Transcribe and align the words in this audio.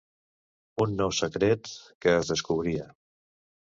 Un 0.85 0.95
nou 1.03 1.13
secret 1.19 1.71
que 2.05 2.19
es 2.25 2.35
descobria. 2.35 2.93